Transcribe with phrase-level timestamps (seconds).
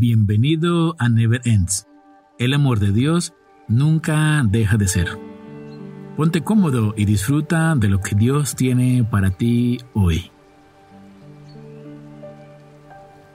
[0.00, 1.86] Bienvenido a Never Ends.
[2.38, 3.34] El amor de Dios
[3.68, 5.18] nunca deja de ser.
[6.16, 10.30] Ponte cómodo y disfruta de lo que Dios tiene para ti hoy.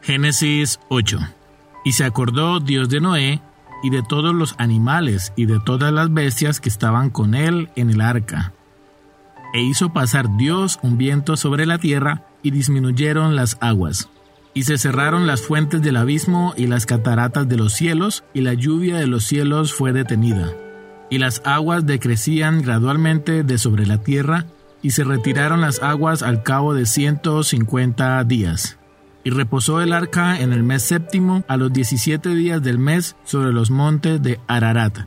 [0.01, 1.19] Génesis 8.
[1.85, 3.41] Y se acordó Dios de Noé
[3.83, 7.91] y de todos los animales y de todas las bestias que estaban con él en
[7.91, 8.53] el arca.
[9.53, 14.09] E hizo pasar Dios un viento sobre la tierra y disminuyeron las aguas
[14.55, 18.53] y se cerraron las fuentes del abismo y las cataratas de los cielos, y la
[18.53, 20.49] lluvia de los cielos fue detenida.
[21.09, 24.45] Y las aguas decrecían gradualmente de sobre la tierra,
[24.81, 28.79] y se retiraron las aguas al cabo de ciento cincuenta días.
[29.25, 33.51] Y reposó el arca en el mes séptimo, a los diecisiete días del mes, sobre
[33.51, 34.99] los montes de Ararat.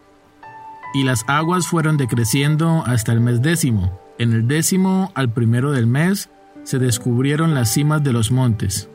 [0.93, 3.99] Y las aguas fueron decreciendo hasta el mes décimo.
[4.19, 6.29] En el décimo, al primero del mes,
[6.65, 8.91] se descubrieron las cimas de los montes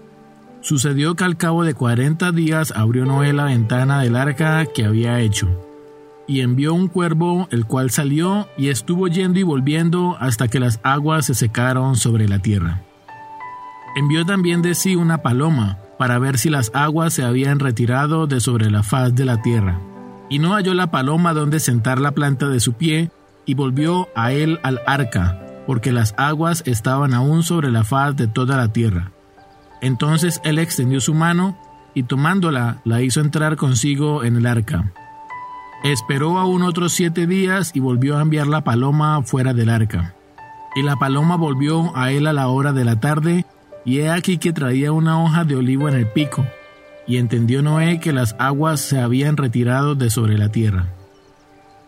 [0.63, 5.19] Sucedió que al cabo de cuarenta días abrió Noé la ventana del arca que había
[5.19, 5.49] hecho,
[6.25, 10.79] y envió un cuervo, el cual salió y estuvo yendo y volviendo hasta que las
[10.81, 12.81] aguas se secaron sobre la tierra.
[13.97, 18.39] Envió también de sí una paloma, para ver si las aguas se habían retirado de
[18.39, 19.81] sobre la faz de la tierra.
[20.29, 23.11] Y no halló la paloma donde sentar la planta de su pie,
[23.45, 28.27] y volvió a él al arca, porque las aguas estaban aún sobre la faz de
[28.27, 29.12] toda la tierra.
[29.83, 31.57] Entonces él extendió su mano
[31.93, 34.93] y tomándola la hizo entrar consigo en el arca.
[35.83, 40.15] Esperó aún otros siete días y volvió a enviar la paloma fuera del arca.
[40.73, 43.45] Y la paloma volvió a él a la hora de la tarde,
[43.83, 46.47] y he aquí que traía una hoja de olivo en el pico.
[47.05, 50.87] Y entendió Noé que las aguas se habían retirado de sobre la tierra.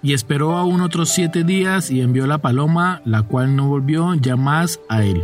[0.01, 4.35] Y esperó aún otros siete días y envió la paloma, la cual no volvió ya
[4.35, 5.23] más a él.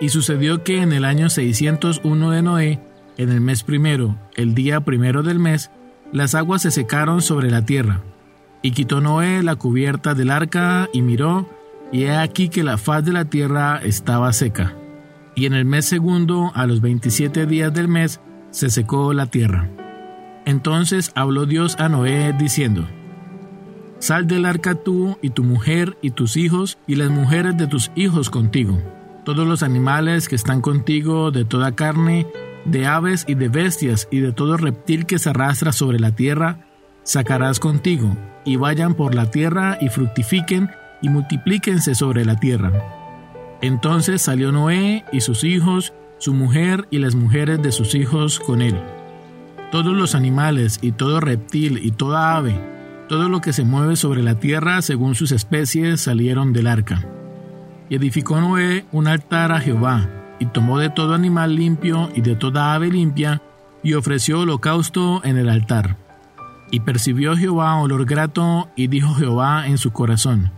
[0.00, 2.80] Y sucedió que en el año 601 de Noé,
[3.16, 5.70] en el mes primero, el día primero del mes,
[6.12, 8.00] las aguas se secaron sobre la tierra.
[8.62, 11.48] Y quitó Noé la cubierta del arca y miró,
[11.90, 14.74] y he aquí que la faz de la tierra estaba seca.
[15.34, 18.20] Y en el mes segundo, a los veintisiete días del mes,
[18.50, 19.68] se secó la tierra.
[20.44, 22.86] Entonces habló Dios a Noé diciendo,
[23.98, 27.90] Sal del arca tú y tu mujer y tus hijos y las mujeres de tus
[27.96, 28.80] hijos contigo
[29.28, 32.26] todos los animales que están contigo, de toda carne,
[32.64, 36.66] de aves y de bestias, y de todo reptil que se arrastra sobre la tierra,
[37.02, 38.16] sacarás contigo,
[38.46, 40.70] y vayan por la tierra y fructifiquen
[41.02, 42.72] y multiplíquense sobre la tierra.
[43.60, 48.62] Entonces salió Noé y sus hijos, su mujer y las mujeres de sus hijos con
[48.62, 48.80] él.
[49.70, 52.58] Todos los animales y todo reptil y toda ave,
[53.10, 57.17] todo lo que se mueve sobre la tierra según sus especies salieron del arca.
[57.88, 62.36] Y edificó Noé un altar a Jehová, y tomó de todo animal limpio y de
[62.36, 63.42] toda ave limpia,
[63.82, 65.96] y ofreció holocausto en el altar.
[66.70, 70.52] Y percibió Jehová olor grato, y dijo Jehová en su corazón,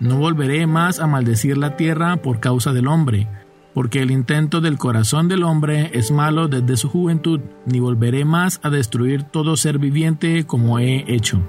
[0.00, 3.28] No volveré más a maldecir la tierra por causa del hombre,
[3.76, 8.58] porque el intento del corazón del hombre es malo desde su juventud, ni volveré más
[8.62, 11.42] a destruir todo ser viviente como he hecho.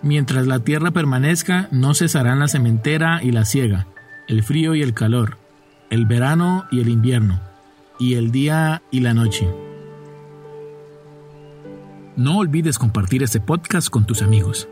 [0.00, 3.88] Mientras la tierra permanezca, no cesarán la cementera y la siega,
[4.28, 5.38] el frío y el calor,
[5.90, 7.40] el verano y el invierno,
[7.98, 9.48] y el día y la noche.
[12.16, 14.68] No olvides compartir este podcast con tus amigos.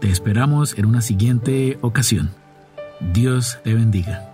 [0.00, 2.30] Te esperamos en una siguiente ocasión.
[3.12, 4.33] Dios te bendiga.